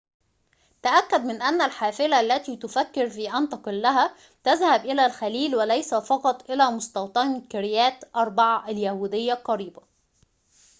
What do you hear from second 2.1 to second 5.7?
التي تفكر في أن تقلها تذهب إلى الخليل